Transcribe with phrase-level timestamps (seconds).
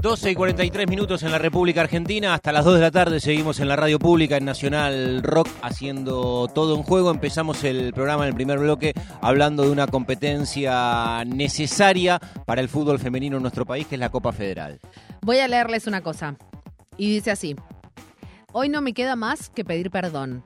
[0.00, 2.34] 12 y 43 minutos en la República Argentina.
[2.34, 6.46] Hasta las 2 de la tarde seguimos en la radio pública en Nacional Rock haciendo
[6.54, 7.10] todo en juego.
[7.10, 13.00] Empezamos el programa en el primer bloque hablando de una competencia necesaria para el fútbol
[13.00, 14.78] femenino en nuestro país, que es la Copa Federal.
[15.22, 16.36] Voy a leerles una cosa.
[16.96, 17.56] Y dice así.
[18.52, 20.44] Hoy no me queda más que pedir perdón.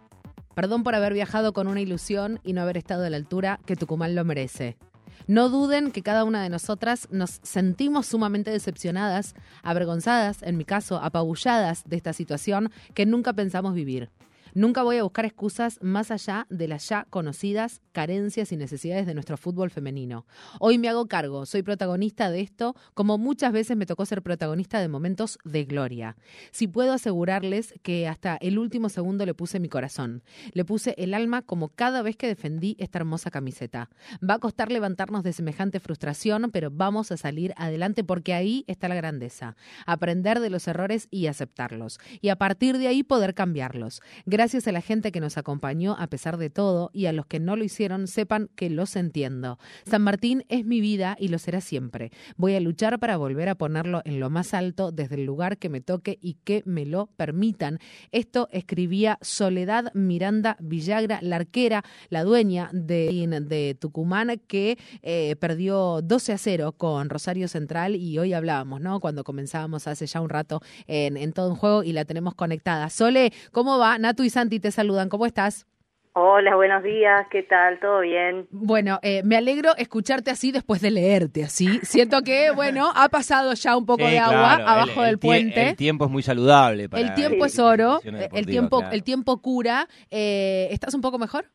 [0.54, 3.76] Perdón por haber viajado con una ilusión y no haber estado a la altura que
[3.76, 4.78] Tucumán lo merece.
[5.26, 10.96] No duden que cada una de nosotras nos sentimos sumamente decepcionadas, avergonzadas, en mi caso,
[10.96, 14.10] apabulladas de esta situación que nunca pensamos vivir.
[14.54, 19.14] Nunca voy a buscar excusas más allá de las ya conocidas carencias y necesidades de
[19.14, 20.26] nuestro fútbol femenino.
[20.60, 24.78] Hoy me hago cargo, soy protagonista de esto, como muchas veces me tocó ser protagonista
[24.80, 26.16] de momentos de gloria.
[26.50, 31.14] Si puedo asegurarles que hasta el último segundo le puse mi corazón, le puse el
[31.14, 33.88] alma como cada vez que defendí esta hermosa camiseta.
[34.28, 38.88] Va a costar levantarnos de semejante frustración, pero vamos a salir adelante porque ahí está
[38.88, 39.56] la grandeza.
[39.86, 41.98] Aprender de los errores y aceptarlos.
[42.20, 44.02] Y a partir de ahí poder cambiarlos.
[44.42, 47.54] A la gente que nos acompañó a pesar de todo y a los que no
[47.54, 49.60] lo hicieron, sepan que los entiendo.
[49.88, 52.10] San Martín es mi vida y lo será siempre.
[52.36, 55.68] Voy a luchar para volver a ponerlo en lo más alto desde el lugar que
[55.68, 57.78] me toque y que me lo permitan.
[58.10, 66.00] Esto escribía Soledad Miranda Villagra, la arquera, la dueña de, de Tucumán, que eh, perdió
[66.02, 68.98] 12 a 0 con Rosario Central y hoy hablábamos, ¿no?
[68.98, 72.90] Cuando comenzábamos hace ya un rato en, en todo un juego y la tenemos conectada.
[72.90, 73.98] Sole, ¿cómo va?
[73.98, 75.08] Natu y Santi te saludan.
[75.08, 75.66] ¿Cómo estás?
[76.14, 77.80] Hola, buenos días, ¿qué tal?
[77.80, 78.46] ¿Todo bien?
[78.50, 81.78] Bueno, eh, me alegro escucharte así después de leerte así.
[81.82, 85.08] Siento que, bueno, ha pasado ya un poco Sí, de agua claro, abajo el- del
[85.14, 85.68] el puente.
[85.70, 86.90] El tiempo es muy saludable.
[86.90, 88.94] Para El tiempo es oro, competición el tiempo, claro.
[88.94, 89.86] el tiempo cura.
[90.10, 91.46] Eh, ¿Estás un poco mejor?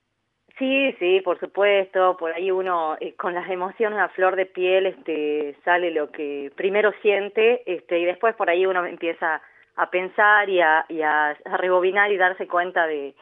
[0.58, 2.18] Sí, sí, por supuesto.
[2.18, 6.52] Por ahí uno, eh, con las emociones a flor de piel, este, sale lo que
[6.56, 9.42] primero siente, este, y después por ahí uno empieza a
[9.86, 13.14] pensar y a, y a, a rebobinar y darse cuenta de,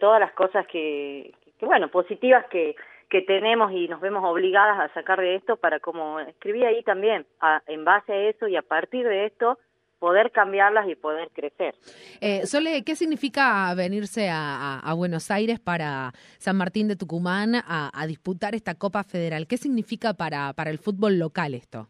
[0.00, 2.74] todas las cosas que, bueno, positivas que,
[3.08, 7.24] que tenemos y nos vemos obligadas a sacar de esto para, como escribí ahí también,
[7.40, 9.58] a- en base a eso y a partir de esto,
[10.00, 11.74] poder cambiarlas y poder crecer.
[12.20, 17.54] Eh, Sole, ¿qué significa venirse a, a- a Buenos Aires para San Martín de Tucumán
[17.54, 19.46] a, a disputar esta Copa Federal?
[19.46, 21.88] ¿Qué significa para el fútbol local esto?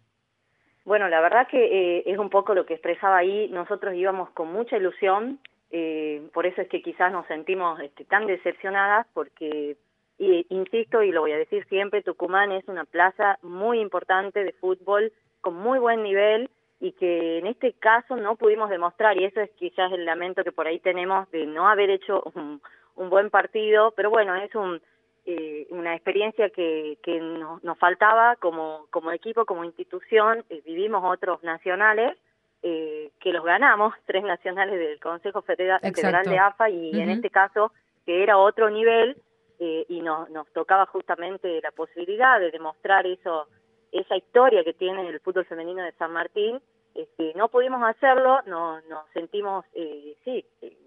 [0.85, 1.59] Bueno, la verdad que
[1.99, 3.49] eh, es un poco lo que expresaba ahí.
[3.49, 5.39] Nosotros íbamos con mucha ilusión,
[5.71, 9.77] eh, por eso es que quizás nos sentimos este, tan decepcionadas, porque,
[10.19, 15.13] insisto, y lo voy a decir siempre, Tucumán es una plaza muy importante de fútbol,
[15.41, 19.51] con muy buen nivel, y que en este caso no pudimos demostrar, y eso es
[19.53, 22.61] quizás el lamento que por ahí tenemos de no haber hecho un,
[22.97, 24.81] un buen partido, pero bueno, es un
[25.27, 31.03] eh, una experiencia que, que nos, nos faltaba como, como equipo, como institución, eh, vivimos
[31.05, 32.17] otros nacionales
[32.63, 35.81] eh, que los ganamos, tres nacionales del Consejo Federal.
[35.81, 37.73] Federal de AFA y en este caso
[38.05, 39.17] que era otro nivel
[39.59, 43.47] eh, y nos, nos tocaba justamente la posibilidad de demostrar eso,
[43.93, 46.61] esa historia que tiene el fútbol femenino de San Martín.
[46.95, 50.45] Este, no pudimos hacerlo, no, nos sentimos, eh, sí,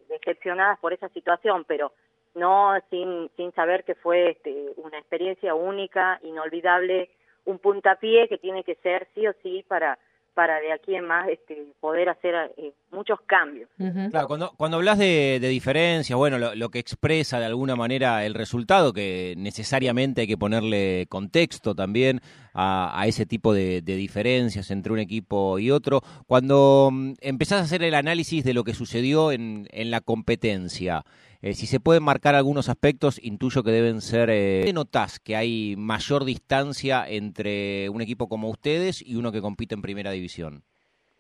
[0.10, 1.94] decepcionadas por esa situación, pero
[2.36, 7.10] no sin, sin saber que fue este, una experiencia única, inolvidable,
[7.46, 9.98] un puntapié que tiene que ser sí o sí para,
[10.34, 13.70] para de aquí en más este, poder hacer eh, muchos cambios.
[14.10, 18.26] Claro, cuando, cuando hablas de, de diferencias, bueno, lo, lo que expresa de alguna manera
[18.26, 22.22] el resultado, que necesariamente hay que ponerle contexto también
[22.54, 27.62] a, a ese tipo de, de diferencias entre un equipo y otro, cuando mm, empezás
[27.62, 31.04] a hacer el análisis de lo que sucedió en, en la competencia,
[31.44, 34.30] eh, si se pueden marcar algunos aspectos, intuyo que deben ser...
[34.31, 39.42] Eh, ¿qué ¿Notás que hay mayor distancia entre un equipo como ustedes y uno que
[39.42, 40.64] compite en primera división?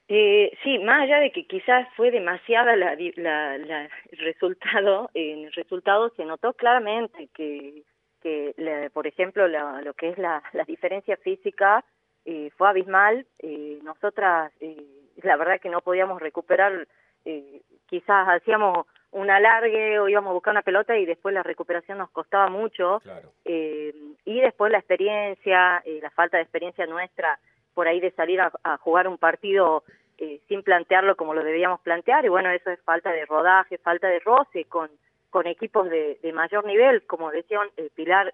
[0.07, 5.45] Eh, sí, más allá de que quizás fue demasiada la, la, la- el resultado, en
[5.45, 7.83] el resultado se notó claramente que,
[8.21, 11.83] que la- por ejemplo, la- lo que es la, la diferencia física
[12.25, 13.25] eh, fue abismal.
[13.39, 14.85] Eh, nosotras, eh,
[15.21, 16.87] la verdad que no podíamos recuperar,
[17.25, 21.97] eh, quizás hacíamos un alargue o íbamos a buscar una pelota y después la recuperación
[21.97, 23.01] nos costaba mucho.
[23.45, 23.93] Eh,
[24.25, 27.39] y después la experiencia, eh, la falta de experiencia nuestra
[27.73, 29.83] por ahí de salir a, a jugar un partido
[30.17, 34.07] eh, sin plantearlo como lo debíamos plantear y bueno, eso es falta de rodaje, falta
[34.07, 34.89] de roce con,
[35.31, 38.33] con equipos de, de mayor nivel, como decían eh, Pilar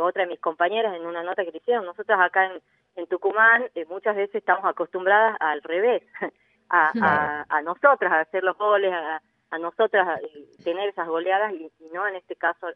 [0.00, 1.86] otra de mis compañeras en una nota que le hicieron.
[1.86, 2.60] Nosotras acá en,
[2.96, 6.02] en Tucumán eh, muchas veces estamos acostumbradas al revés,
[6.68, 9.22] a, a, a nosotras a hacer los goles, a,
[9.52, 12.74] a nosotras eh, tener esas goleadas y, no en este caso eh,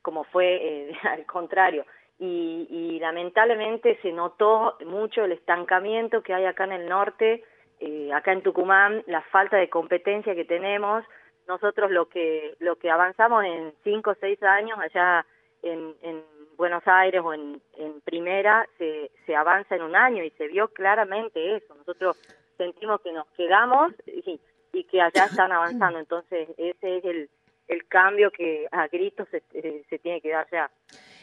[0.00, 1.84] como fue eh, al contrario.
[2.18, 7.44] Y, y lamentablemente se notó mucho el estancamiento que hay acá en el norte
[7.80, 11.04] eh, acá en Tucumán la falta de competencia que tenemos,
[11.46, 15.24] nosotros lo que lo que avanzamos en cinco o seis años allá
[15.62, 16.24] en, en
[16.56, 20.68] Buenos Aires o en, en primera se, se avanza en un año y se vio
[20.68, 21.72] claramente eso.
[21.76, 22.20] Nosotros
[22.56, 24.40] sentimos que nos quedamos y,
[24.72, 25.98] y que allá están avanzando.
[25.98, 27.30] Entonces ese es el,
[27.68, 30.70] el cambio que a gritos se, eh, se tiene que dar ya.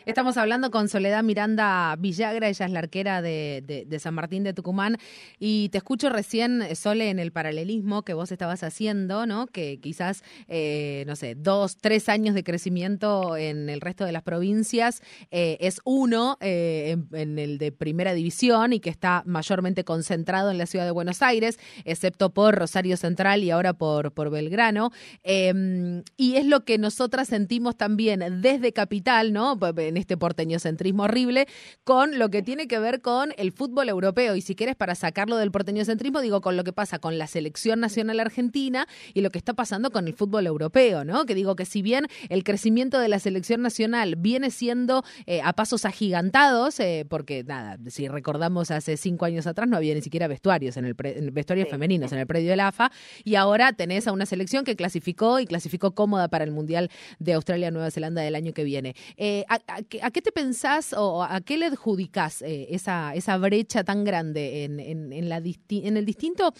[0.05, 4.97] Estamos hablando con Soledad Miranda Villagra, ella es la arquera de, San Martín de Tucumán,
[5.39, 9.47] y te escucho recién, Sole, en el paralelismo que vos estabas haciendo, ¿no?
[9.47, 14.21] Que quizás, eh, no sé, dos, tres años de crecimiento en el resto de las
[14.21, 20.51] provincias eh, es uno eh, en, el de primera división y que está mayormente concentrado
[20.51, 24.91] en la ciudad de Buenos Aires, excepto por Rosario Central y ahora por, por Belgrano.
[25.23, 29.57] Em, y es lo que nosotras sentimos también desde Capital, ¿no?
[29.97, 31.47] Este porteñocentrismo horrible,
[31.83, 34.35] con lo que tiene que ver con el fútbol europeo.
[34.35, 37.79] Y si quieres, para sacarlo del porteñocentrismo, digo con lo que pasa con la selección
[37.79, 41.25] nacional argentina y lo que está pasando con el fútbol europeo, ¿no?
[41.25, 45.53] Que digo que si bien el crecimiento de la selección nacional viene siendo eh, a
[45.53, 50.27] pasos agigantados, eh, porque nada, si recordamos hace cinco años atrás no había ni siquiera
[50.27, 50.93] vestuarios en el,
[51.31, 52.91] vestuarios femeninos en el predio del AFA,
[53.23, 56.89] y ahora tenés a una selección que clasificó y clasificó cómoda para el Mundial
[57.19, 58.95] de Australia-Nueva Zelanda del año que viene.
[59.17, 64.03] Eh, ¿a qué te pensás o a qué le adjudicás eh, esa, esa brecha tan
[64.03, 66.51] grande en, en, la en el distinto?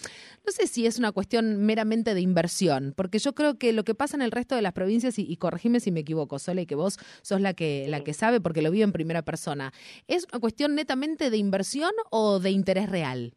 [0.44, 3.94] No sé si es una cuestión meramente de inversión, porque yo creo que lo que
[3.94, 6.74] pasa en el resto de las provincias, y, corregime si me equivoco, Sole, y que
[6.74, 9.72] vos sos la que, la que sabe porque lo vive en primera persona,
[10.08, 13.32] ¿es una cuestión netamente de inversión o de interés real?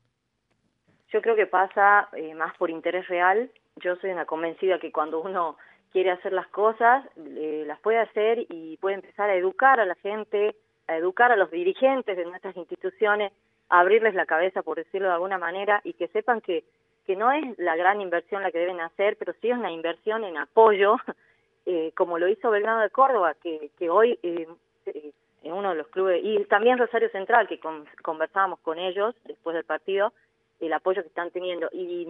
[1.12, 3.52] Yo creo que pasa eh, más por interés real.
[3.78, 5.58] Yo soy una convencida que cuando uno
[5.92, 10.56] quiere hacer las cosas, las puede hacer y puede empezar a educar a la gente,
[10.88, 13.32] a educar a los dirigentes de nuestras instituciones,
[13.70, 16.64] a abrirles la cabeza, por decirlo de alguna manera, y que sepan que,
[17.06, 20.24] que no es la gran inversión la que deben hacer, pero sí es una inversión
[20.24, 20.98] en apoyo,
[21.66, 24.48] eh, como lo hizo Belgrano de Córdoba, que, que hoy eh,
[24.88, 25.12] eh,
[25.44, 27.60] en uno de los clubes, y también Rosario Central, que
[28.02, 30.12] conversábamos con ellos después del partido,
[30.60, 31.70] el apoyo que están teniendo.
[31.72, 32.08] Y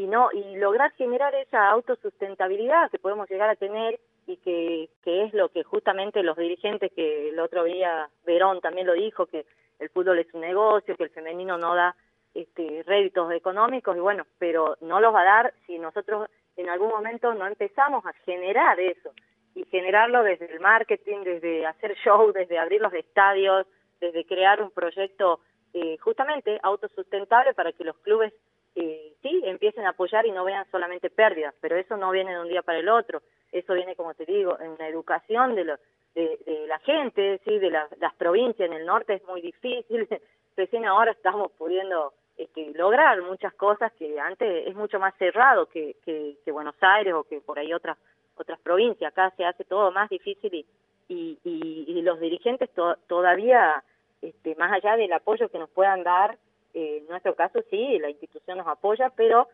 [0.00, 5.24] y no y lograr generar esa autosustentabilidad que podemos llegar a tener y que, que
[5.24, 9.44] es lo que justamente los dirigentes que el otro día Verón también lo dijo que
[9.78, 11.94] el fútbol es un negocio que el femenino no da
[12.32, 16.88] este réditos económicos y bueno pero no los va a dar si nosotros en algún
[16.88, 19.10] momento no empezamos a generar eso
[19.54, 23.66] y generarlo desde el marketing desde hacer show desde abrir los estadios
[24.00, 25.40] desde crear un proyecto
[25.74, 28.32] eh, justamente autosustentable para que los clubes
[28.74, 32.40] eh, sí, empiecen a apoyar y no vean solamente pérdidas, pero eso no viene de
[32.40, 33.22] un día para el otro,
[33.52, 35.76] eso viene, como te digo, en la educación de,
[36.14, 40.08] de, la gente, sí, de las provincias, en el norte es muy difícil,
[40.56, 45.96] recién ahora estamos pudiendo este, lograr muchas cosas que antes es mucho más cerrado que,
[46.04, 47.96] que, Buenos Aires o que por ahí otras
[48.36, 50.66] otras provincias, acá se hace todo más difícil
[51.08, 52.70] y, y, los dirigentes
[53.06, 53.84] todavía,
[54.22, 56.38] este, más allá del apoyo que nos puedan dar,
[56.74, 59.48] eh, en nuestro caso sí, la institución nos apoya, pero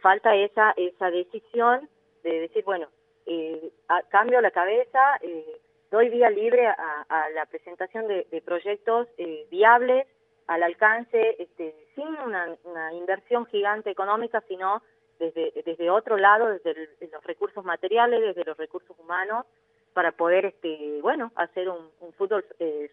[0.00, 1.88] falta esa, esa decisión
[2.22, 2.88] de decir, bueno,
[3.26, 3.72] eh,
[4.10, 5.60] cambio la cabeza, eh,
[5.90, 10.06] doy vía libre a, la presentación de, proyectos eh, viables
[10.46, 12.56] al alcance, este, sin una,
[12.92, 14.82] inversión gigante económica, sino
[15.18, 19.46] desde, desde otro lado, desde los recursos materiales, desde los recursos humanos,
[19.92, 22.44] para poder, este, bueno, hacer un, un fútbol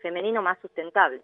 [0.02, 1.22] femenino más sustentable.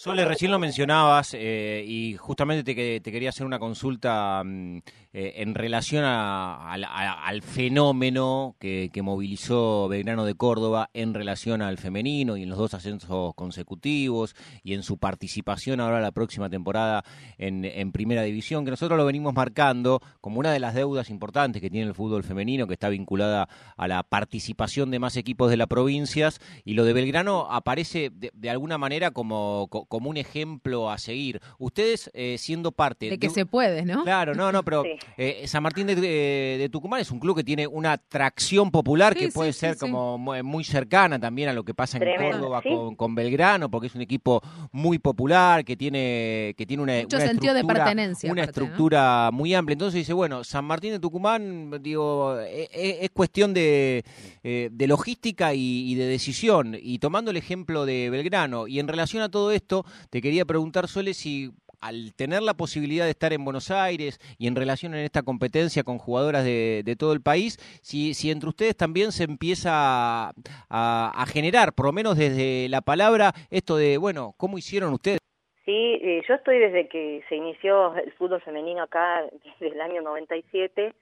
[0.00, 4.78] Sole, recién lo mencionabas eh, y justamente te, te, quería hacer una consulta mm,
[5.12, 12.44] eh, en relación al fenómeno que, movilizó Belgrano de Córdoba en relación al femenino y
[12.44, 17.02] en los dos ascensos consecutivos y en su participación ahora la próxima temporada
[17.36, 21.70] en, Primera División, que nosotros lo venimos marcando como una de las deudas importantes que
[21.70, 25.66] tiene el fútbol femenino, que está vinculada a la participación de más equipos de las
[25.66, 31.40] provincias y lo de Belgrano aparece de alguna manera como como un ejemplo a seguir.
[31.58, 33.10] Ustedes eh, siendo parte...
[33.10, 34.04] De que se puede, ¿no?
[34.04, 34.84] Claro, no, no, pero
[35.16, 39.52] eh, San Martín de, Tucumán es un club que tiene una atracción popular que puede
[39.52, 42.62] ser como muy cercana también a lo que pasa en Córdoba
[42.96, 47.54] con, Belgrano, porque es un equipo muy popular, que tiene, que tiene una, Mucho sentido
[47.54, 48.30] de pertenencia.
[48.30, 49.72] Una estructura muy amplia.
[49.72, 54.04] Entonces dice, bueno, San Martín de Tucumán, digo, e, e, es, cuestión de,
[54.42, 56.76] eh, de logística y de decisión.
[56.80, 59.77] Y tomando el ejemplo de Belgrano, y en relación a todo esto,
[60.10, 64.46] te quería preguntar, Sole, si al tener la posibilidad de estar en Buenos Aires y
[64.46, 68.76] en relación en esta competencia con jugadoras de, todo el país, si, si, entre ustedes
[68.76, 70.32] también se empieza
[70.70, 75.18] a, generar, por lo menos desde la palabra, esto de, bueno, ¿cómo hicieron ustedes?
[75.64, 79.24] Sí, eh, yo estoy desde que se inició el fútbol femenino acá,
[79.60, 80.94] desde el año 97,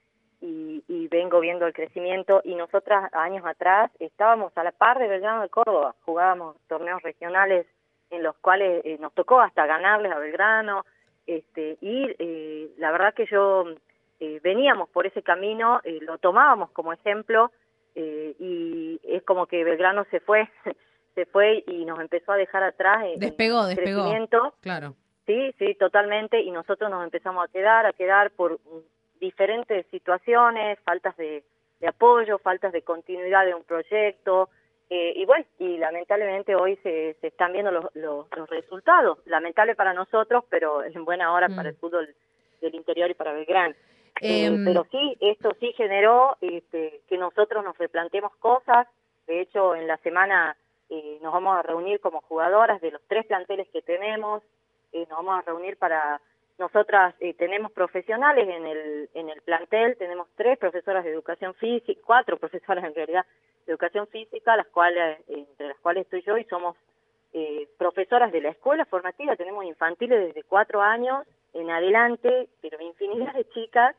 [0.43, 2.43] y, y vengo viendo el crecimiento.
[2.45, 7.67] Y nosotras, años atrás, estábamos a la par de Belgrano de Córdoba, jugábamos torneos regionales
[8.11, 10.85] en los cuales eh, nos tocó hasta ganarles a Belgrano,
[11.27, 13.65] este, y eh, la verdad que yo
[14.21, 17.51] eh, veníamos por ese camino, eh, lo tomábamos como ejemplo,
[17.95, 20.49] eh, y es como que Belgrano se fue
[21.15, 24.03] se fue y nos empezó a dejar atrás en Despegó, en despegó.
[24.03, 24.55] crecimiento.
[24.61, 24.95] Claro.
[25.27, 28.61] Sí, sí, totalmente, y nosotros nos empezamos a quedar, a quedar por
[29.19, 31.43] diferentes situaciones, faltas de,
[31.81, 34.51] de apoyo, faltas de continuidad de un proyecto,
[34.91, 39.75] eh, y bueno, y lamentablemente hoy se, se están viendo los, los, los resultados, lamentable
[39.75, 41.57] para nosotros, pero en buena hora Mm.
[41.57, 42.15] para el fútbol
[42.61, 43.75] del interior y para Belgrano.
[44.23, 48.87] Eh, Em, pero sí, esto sí generó este, que nosotros nos replanteemos cosas.
[49.27, 50.57] De hecho, en la semana
[50.89, 54.43] eh, nos vamos a reunir como jugadoras de los tres planteles que tenemos.
[54.93, 56.21] eh, nos vamos a reunir para
[56.59, 62.01] nosotras eh, tenemos profesionales en el en el plantel, tenemos tres profesoras de educación física,
[62.05, 63.27] cuatro profesoras en realidad
[63.67, 66.77] de educación física, las cuales entre las cuales estoy yo y somos
[67.35, 73.35] eh, profesoras de la escuela formativa, tenemos infantiles desde cuatro años en adelante, pero infinidad
[73.35, 73.95] de chicas.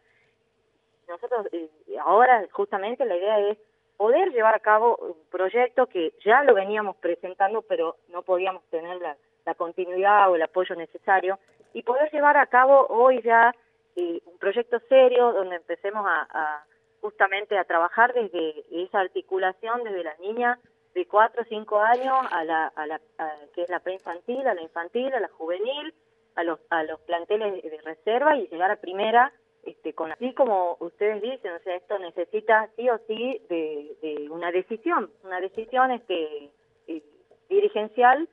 [1.07, 1.69] Nosotros eh,
[2.01, 3.57] ahora justamente la idea es
[3.97, 8.97] poder llevar a cabo un proyecto que ya lo veníamos presentando, pero no podíamos tener
[8.97, 11.39] la, la continuidad o el apoyo necesario,
[11.77, 13.53] y poder llevar a cabo hoy ya
[13.95, 16.65] eh, un proyecto serio donde empecemos a, a
[17.01, 20.59] justamente a trabajar desde esa articulación, desde la niña
[20.95, 24.55] de 4 o 5 años a la, a la a- que es la preinfantil, a
[24.55, 25.93] la infantil, a la juvenil,
[26.35, 29.31] a los, a los planteles de reserva y llegar a primera
[29.63, 34.27] este, con así como ustedes dicen, o sea, esto necesita sí o sí de, de
[34.31, 36.49] una decisión, una decisión este
[36.87, 37.03] eh,
[37.49, 38.27] dirigencial,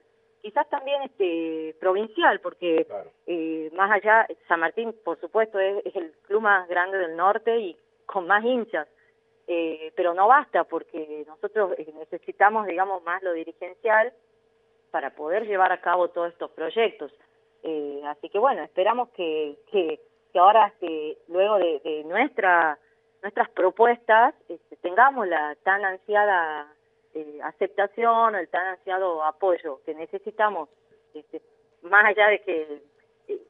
[0.44, 2.86] quizás también este provincial, porque
[3.26, 7.58] eh, más allá, San Martín, por supuesto, es, es el club más grande del norte
[7.58, 8.86] y con más hinchas,
[9.46, 14.12] eh, pero no basta porque nosotros eh, necesitamos, digamos, más lo dirigencial
[14.90, 17.10] para poder llevar a cabo todos estos proyectos.
[17.62, 19.98] Eh, así que bueno, esperamos que, que,
[20.30, 22.78] que ahora, este, luego de, de nuestra,
[23.22, 26.70] nuestras propuestas, este, tengamos la tan ansiada
[27.14, 30.68] eh, aceptación, el tan ansiado apoyo que necesitamos,
[31.14, 31.40] este,
[31.82, 32.82] más allá de que,
[33.28, 33.40] eh,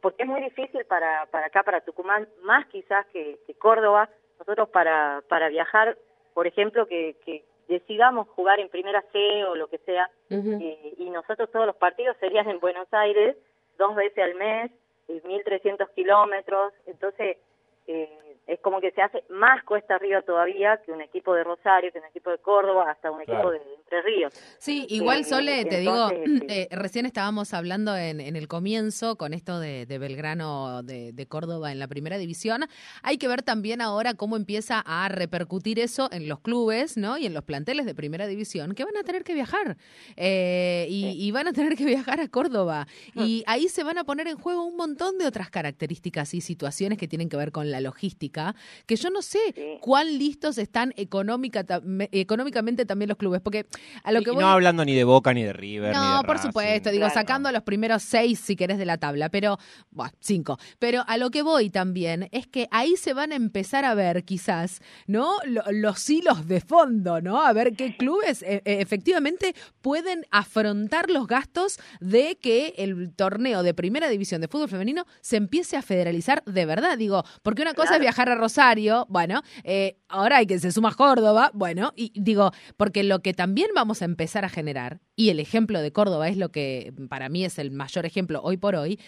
[0.00, 4.68] porque es muy difícil para, para acá, para Tucumán, más quizás que, que Córdoba, nosotros
[4.68, 5.96] para, para viajar,
[6.34, 11.08] por ejemplo, que, que decidamos jugar en primera C o lo que sea, eh, y
[11.10, 13.36] nosotros todos los partidos serían en Buenos Aires,
[13.78, 14.70] dos veces al mes,
[15.08, 17.38] eh, 1.300 kilómetros, entonces
[17.86, 21.90] eh, es como que se hace más cuesta arriba todavía que un equipo de Rosario,
[21.92, 23.52] que un equipo de Córdoba, hasta un Claro.
[23.52, 24.32] equipo de Entre Ríos.
[24.58, 29.16] Sí, igual Eh, Sole, te digo, entonces, eh, recién estábamos hablando en, en el comienzo
[29.16, 32.64] con esto de, de Belgrano de, de Córdoba en la primera división.
[33.02, 37.18] Hay que ver también ahora cómo empieza a repercutir eso en los clubes, ¿no?
[37.18, 39.76] Y en los planteles de primera división que van a tener que viajar
[40.16, 42.86] eh, y, y van a tener que viajar a Córdoba.
[43.30, 46.96] Y ahí se van a poner en juego un montón de otras características y situaciones
[46.98, 48.39] que tienen que ver con la logística,
[48.86, 49.62] que yo no sé Sí.
[49.80, 51.64] cuán listos están económica,
[52.12, 53.66] económicamente también los clubes, porque
[54.02, 54.42] a lo Y que voy...
[54.42, 55.92] no hablando ni de Boca ni de River.
[55.94, 56.48] ni No, de por Racing.
[56.48, 57.14] supuesto, digo, Claro.
[57.14, 59.58] sacando a los primeros seis, si querés, de la tabla, pero,
[59.90, 60.58] bueno, cinco.
[60.78, 64.24] Pero a lo que voy también es que ahí se van a empezar a ver,
[64.24, 65.34] quizás, ¿no?
[65.46, 67.40] Lo- los hilos de fondo, ¿no?
[67.42, 73.62] A ver qué clubes eh, eh, efectivamente pueden afrontar los gastos de que el torneo
[73.62, 76.98] de primera división de fútbol femenino se empiece a federalizar de verdad.
[76.98, 78.04] Digo, porque una cosa es Claro.
[78.20, 83.02] Viajar a Rosario, bueno, eh, ahora hay que se suma Córdoba, bueno, y digo, porque
[83.02, 86.50] lo que también vamos a empezar a generar, y el ejemplo de Córdoba es lo
[86.50, 89.00] que para mí es el mayor ejemplo hoy por hoy,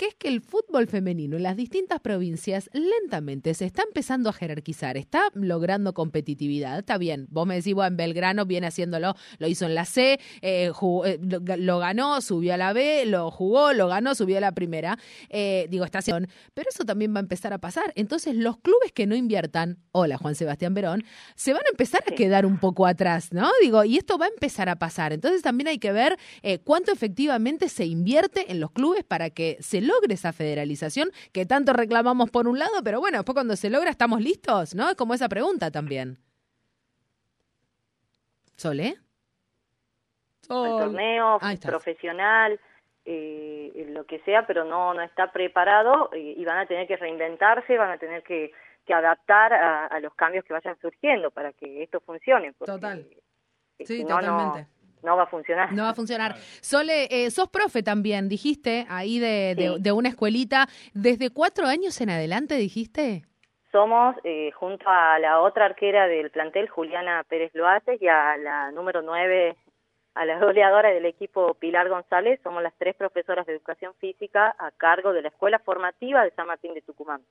[0.00, 4.32] que es que el fútbol femenino en las distintas provincias lentamente se está empezando a
[4.32, 6.78] jerarquizar, está logrando competitividad.
[6.78, 10.18] Está bien, vos me decís, bueno, en Belgrano viene haciéndolo, lo hizo en la C,
[10.40, 14.38] eh, jugó- eh, lo, lo ganó, subió a la B, lo jugó, lo ganó, subió
[14.38, 14.98] a la primera.
[15.28, 16.26] Eh, digo, está haciendo.
[16.54, 17.92] Pero eso también va a empezar a pasar.
[17.94, 21.04] Entonces, los clubes que no inviertan, hola Juan Sebastián Verón,
[21.34, 23.50] se van a empezar a quedar un poco atrás, ¿no?
[23.60, 25.12] Digo, y esto va a empezar a pasar.
[25.12, 26.16] Entonces, también hay que ver
[26.64, 31.72] cuánto efectivamente se invierte en los clubes para que se logre esa federalización que tanto
[31.72, 34.88] reclamamos por un lado, pero bueno, después cuando se logra estamos listos, ¿no?
[34.90, 36.18] Es como esa pregunta también.
[38.56, 38.88] ¿Sole?
[38.88, 38.96] el
[40.46, 40.78] Sol.
[40.80, 41.70] torneo Ahí estás.
[41.70, 42.58] profesional,
[43.04, 46.96] eh, lo que sea, pero no no está preparado eh, y van a tener que
[46.96, 48.52] reinventarse, van a tener que,
[48.84, 52.52] que adaptar a, a los cambios que vayan surgiendo para que esto funcione.
[52.52, 52.98] porque, Total.
[53.78, 54.66] eh, Sí, si no, no- totalmente.
[54.79, 54.79] no
[55.16, 55.72] va a funcionar.
[55.72, 56.36] No va a funcionar.
[56.60, 60.66] Sole, eh, sos profe también, dijiste, ahí de, de, una escuelita.
[60.94, 63.22] ¿Desde cuatro años en adelante dijiste?
[63.72, 68.72] Somos, eh, junto a la otra arquera del plantel, Juliana Pérez Loaces, y a la
[68.72, 69.56] número nueve,
[70.14, 74.70] a la goleadora del equipo Pilar González, somos las tres profesoras de educación física a
[74.72, 77.22] cargo de la Escuela Formativa de San Martín de Tucumán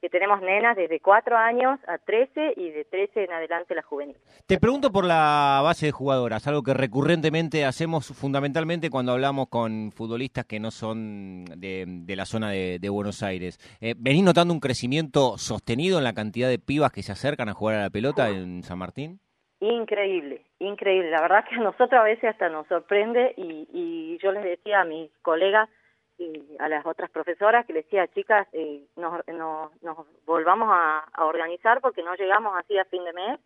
[0.00, 4.16] que tenemos nenas desde 4 años a 13 y de 13 en adelante la juvenil.
[4.46, 9.90] Te pregunto por la base de jugadoras, algo que recurrentemente hacemos fundamentalmente cuando hablamos con
[9.92, 13.58] futbolistas que no son de, la zona de, Buenos Aires.
[13.80, 17.54] Eh, ¿Venís notando un crecimiento sostenido en la cantidad de pibas que se acercan a
[17.54, 19.20] jugar a la pelota en San Martín?
[19.60, 21.10] Increíble, increíble.
[21.10, 24.82] La verdad que a nosotros a veces hasta nos sorprende y, y yo les decía
[24.82, 25.68] a mis colegas,
[26.18, 31.80] y a las otras profesoras que les decía, chicas, eh, nos, nos, volvamos a, organizar
[31.80, 33.40] porque no llegamos así a fin de mes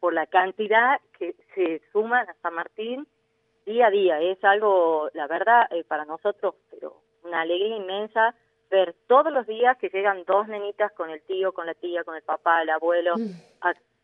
[0.00, 3.06] por la cantidad que se suman a San Martín
[3.64, 4.20] día a día.
[4.20, 8.34] Es algo, la verdad, eh, para nosotros, pero una alegría inmensa
[8.70, 12.16] ver todos los días que llegan dos nenitas con el tío, con la tía, con
[12.16, 13.30] el papá, el abuelo, mm.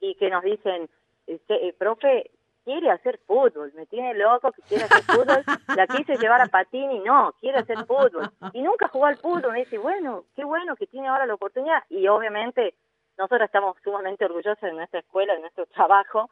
[0.00, 0.88] y que nos dicen,
[1.26, 2.30] este, profe,
[2.64, 5.44] quiere hacer fútbol, me tiene loco que quiere hacer fútbol,
[5.76, 8.30] la quise llevar a patín y no, quiere hacer fútbol.
[8.52, 11.82] Y nunca jugó al fútbol, me dice, bueno, qué bueno que tiene ahora la oportunidad.
[11.88, 12.74] Y obviamente
[13.18, 16.30] nosotros estamos sumamente orgullosos de nuestra escuela, de nuestro trabajo,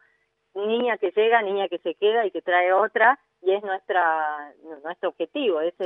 [0.54, 4.52] niña que llega, niña que se queda y que trae otra, y es nuestra
[4.84, 5.84] nuestro objetivo, ese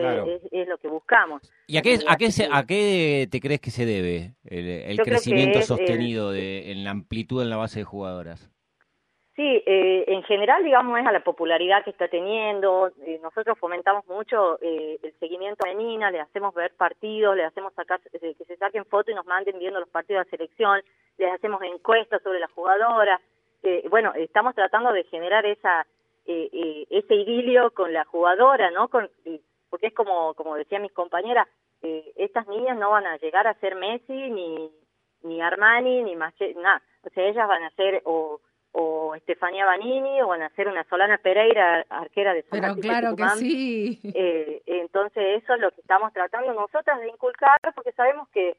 [0.51, 1.43] es, lo que buscamos.
[1.67, 6.33] ¿Y a qué, a qué, a qué te crees que se debe el, crecimiento sostenido
[6.33, 8.51] de, en la amplitud en la base de jugadoras?
[9.37, 12.93] Sí, eh, en general, digamos, es a la popularidad que está teniendo.
[13.05, 18.01] Eh, nosotros fomentamos mucho eh, el seguimiento femenina, le hacemos ver partidos, le hacemos sacar,
[18.01, 20.81] que se saquen fotos y nos manden viendo los partidos de selección,
[21.19, 23.21] les hacemos encuestas sobre la jugadora.
[23.91, 25.87] bueno, estamos tratando de generar esa
[26.27, 28.89] ese idilio con la jugadora, ¿no?
[28.89, 29.11] Con,
[29.69, 31.49] porque es como, como decían mis compañeras,
[31.83, 34.71] estas niñas no van a llegar a ser Messi, ni,
[35.23, 36.81] ni Armani, ni Machete, nada.
[37.03, 38.01] O sea, ellas van a ser...
[38.05, 38.41] o
[38.77, 43.15] o Estefanía Banini o van a ser una Solana Pereira, arquera de San Pero claro
[43.15, 44.01] que sí.
[44.15, 48.57] Eh, entonces eso es lo que estamos tratando nosotras de inculcar porque sabemos que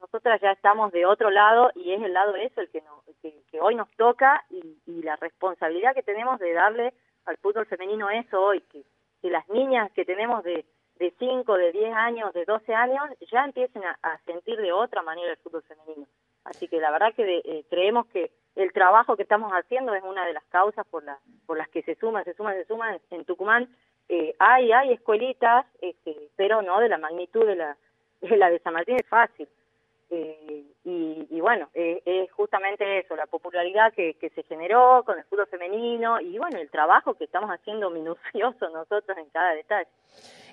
[0.00, 2.82] nosotras ya estamos de otro lado y es el lado eso el que,
[3.22, 6.92] que, hoy nos toca y, y, la responsabilidad que tenemos de darle
[7.24, 8.82] al fútbol femenino eso hoy, que,
[9.20, 10.64] que las niñas que tenemos de,
[10.98, 15.30] de 5, de 10 años, de 12 años, ya empiecen a, sentir de otra manera
[15.30, 16.08] el fútbol femenino.
[16.44, 20.26] Así que la verdad que eh, creemos que el trabajo que estamos haciendo es una
[20.26, 23.00] de las causas por, la, por las que se suman, se suman, se suman.
[23.10, 23.68] En Tucumán
[24.08, 27.76] eh, hay, hay escuelitas, este, pero no de la magnitud de la,
[28.20, 29.48] de la de San Martín, es fácil.
[30.10, 35.24] Eh, y, bueno, eh, es justamente eso, la popularidad que, que se generó con el
[35.24, 39.88] fútbol femenino y bueno, el trabajo que estamos haciendo minucioso nosotros en cada detalle.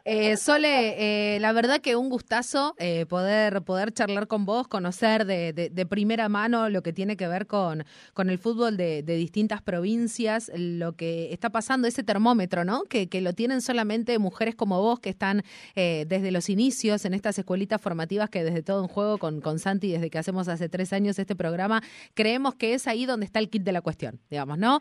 [0.06, 5.26] Eh, Sole, eh, la verdad que un gustazo eh, poder, poder charlar con vos, conocer
[5.26, 7.84] de, de, primera mano lo que tiene que ver con,
[8.14, 12.84] con el fútbol de, de, distintas provincias, lo que está pasando, ese termómetro, ¿no?
[12.84, 15.44] Que, que lo tienen solamente mujeres como vos que están
[15.76, 19.60] eh, desde los inicios en estas escuelitas formativas que desde todo un juego con, con
[19.60, 21.82] Santi, desde que hacemos hace tres años este programa,
[22.14, 24.80] creemos que es ahí donde está el kit de la cuestión, digamos, ¿no?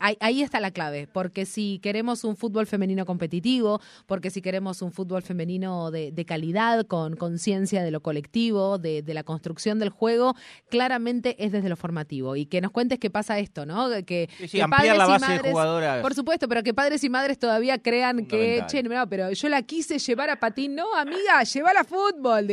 [0.00, 4.55] Ahí, ahí está la clave, porque si queremos un fútbol femenino competitivo, porque si queremos
[4.56, 9.90] queremos un fútbol femenino de, calidad, con conciencia de lo colectivo, de, la construcción del
[9.90, 10.34] juego,
[10.70, 12.36] claramente es desde lo formativo.
[12.36, 13.90] Y que nos cuentes qué pasa esto, ¿no?
[14.06, 16.00] Que, sí, ampliar la base de jugadoras.
[16.00, 19.60] Por supuesto, pero que padres y madres todavía crean que, che, no, pero yo la
[19.60, 20.74] quise llevar a patín.
[20.74, 22.46] No, amiga, llévala a fútbol.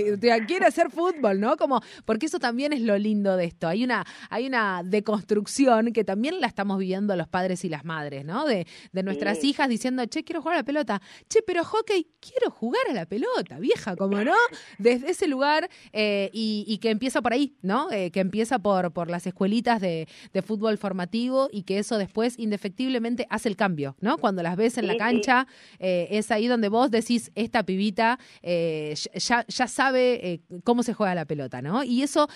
[0.45, 1.55] Quiere hacer fútbol, ¿no?
[1.55, 3.69] Como, porque eso también es lo lindo de esto.
[3.69, 8.25] Hay una, hay una deconstrucción que también la estamos viviendo los padres y las madres,
[8.25, 8.45] ¿no?
[8.45, 11.01] De, de nuestras hijas diciendo, che, quiero jugar a la pelota.
[11.29, 14.35] Che, pero hockey quiero jugar a la pelota, vieja, como no,
[14.77, 17.91] desde ese lugar eh, y, que empieza por ahí, ¿no?
[17.91, 20.07] Eh, que empieza por, por las escuelitas de,
[20.45, 24.17] fútbol formativo y que eso después indefectiblemente hace el cambio, ¿no?
[24.17, 25.47] Cuando las ves en la cancha,
[25.79, 31.25] eh, es ahí donde vos decís, esta pibita ya, ya sabe cómo se juega la
[31.25, 31.83] pelota, ¿no?
[31.83, 32.27] Y eso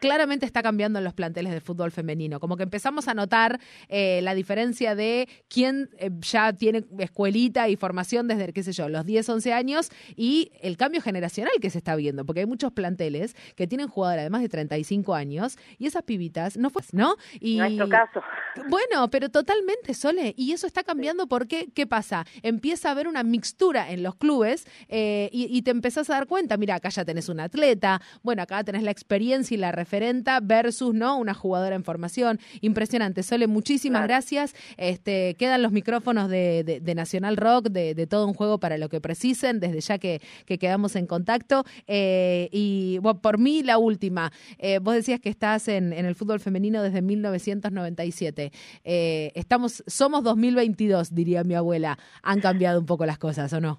[0.00, 4.34] claramente está cambiando en los planteles de fútbol femenino, como que empezamos a notar la
[4.34, 5.90] diferencia de quién
[6.20, 10.76] ya tiene escuelita y formación desde, qué sé yo, los 10, 11 años y el
[10.76, 14.42] cambio generacional que se está viendo, porque hay muchos planteles que tienen jugadoras de más
[14.42, 17.16] de 35 años y esas pibitas no fue, ¿no?
[17.40, 18.22] Y, Nuestro caso.
[18.68, 22.24] Bueno, pero totalmente, Sole, y eso está cambiando porque, ¿qué pasa?
[22.42, 26.56] Empieza a haber una mixtura en los clubes eh, y, te empezás a dar cuenta,
[26.56, 30.94] mira, acá ya tenés un atleta, bueno, acá tenés la experiencia y la referenta versus,
[30.94, 31.16] ¿no?
[31.16, 32.38] Una jugadora en formación.
[32.60, 33.22] Impresionante.
[33.22, 34.54] Sole, muchísimas gracias.
[34.76, 39.60] Este, quedan los micrófonos de, Nacional Rock, de, todo un juego para lo que precisen,
[39.60, 40.20] desde ya que,
[40.60, 41.64] quedamos en contacto.
[41.86, 44.30] Eh, y por mí, la última.
[44.58, 48.50] Eh, vos decías que estás en, el fútbol femenino desde 1997.
[48.84, 51.96] Eh, estamos, somos 2022, diría mi abuela.
[52.22, 53.78] Han cambiado un poco las cosas, ¿o no?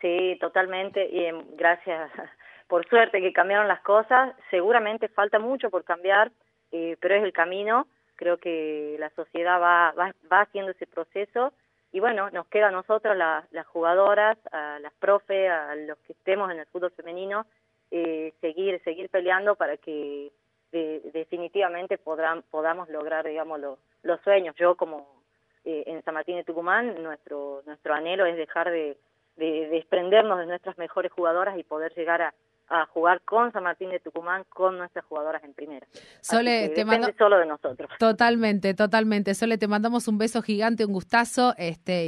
[0.00, 1.08] Sí, totalmente.
[1.10, 2.10] Y em, gracias,
[2.68, 4.34] por suerte que cambiaron las cosas.
[4.50, 6.30] Seguramente falta mucho por cambiar,
[6.70, 7.86] pero es el camino
[8.20, 11.54] creo que la sociedad va, va, va haciendo ese proceso
[11.92, 16.50] y bueno, nos queda a nosotros, las jugadoras, a las profe, a los que estemos
[16.50, 17.46] en el fútbol femenino,
[17.90, 20.30] eh, seguir, seguir peleando para que
[20.70, 23.60] definitivamente podrán, podamos lograr, digamos,
[24.02, 24.54] los sueños.
[24.56, 25.20] Yo como
[25.64, 28.96] eh, en San Martín de Tucumán, nuestro, nuestro anhelo es dejar de,
[29.36, 32.34] de desprendernos de nuestras mejores jugadoras y poder llegar a,
[32.70, 35.86] a jugar con San Martín de Tucumán con nuestras jugadoras en primera.
[36.20, 37.08] Sole, te mando...
[37.18, 37.90] solo de nosotros.
[37.98, 39.34] Totalmente, totalmente.
[39.34, 41.54] Sole, te mandamos un beso gigante, un gustazo.
[41.58, 42.06] Este